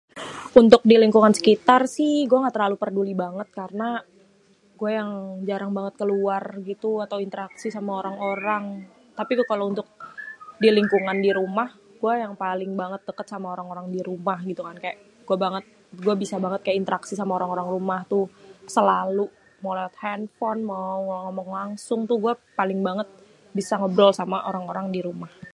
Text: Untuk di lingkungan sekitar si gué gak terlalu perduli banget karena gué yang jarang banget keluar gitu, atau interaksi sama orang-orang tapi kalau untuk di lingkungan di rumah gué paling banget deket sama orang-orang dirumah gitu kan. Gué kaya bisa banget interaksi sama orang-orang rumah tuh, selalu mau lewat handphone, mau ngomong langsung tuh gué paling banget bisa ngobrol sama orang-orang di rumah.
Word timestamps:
Untuk 0.61 0.81
di 0.89 0.95
lingkungan 1.03 1.33
sekitar 1.37 1.81
si 1.95 2.07
gué 2.29 2.37
gak 2.43 2.55
terlalu 2.55 2.75
perduli 2.81 3.13
banget 3.23 3.47
karena 3.59 3.89
gué 4.79 4.89
yang 4.99 5.11
jarang 5.49 5.71
banget 5.77 5.93
keluar 6.01 6.43
gitu, 6.69 6.91
atau 7.05 7.17
interaksi 7.27 7.67
sama 7.77 7.91
orang-orang 8.01 8.63
tapi 9.19 9.33
kalau 9.51 9.65
untuk 9.71 9.87
di 10.63 10.69
lingkungan 10.77 11.17
di 11.25 11.29
rumah 11.39 11.69
gué 12.01 12.13
paling 12.45 12.71
banget 12.81 13.01
deket 13.09 13.27
sama 13.33 13.47
orang-orang 13.55 13.85
dirumah 13.95 14.37
gitu 14.51 14.61
kan. 14.67 14.75
Gué 15.27 15.35
kaya 15.41 16.15
bisa 16.23 16.35
banget 16.45 16.61
interaksi 16.81 17.13
sama 17.19 17.31
orang-orang 17.37 17.67
rumah 17.75 17.99
tuh, 18.11 18.25
selalu 18.75 19.25
mau 19.63 19.73
lewat 19.77 19.95
handphone, 20.05 20.59
mau 20.71 20.95
ngomong 21.29 21.49
langsung 21.59 21.99
tuh 22.09 22.17
gué 22.23 22.33
paling 22.59 22.79
banget 22.87 23.07
bisa 23.57 23.73
ngobrol 23.79 24.11
sama 24.19 24.37
orang-orang 24.49 24.85
di 24.95 25.01
rumah. 25.07 25.33